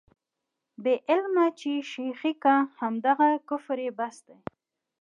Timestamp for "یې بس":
3.85-4.15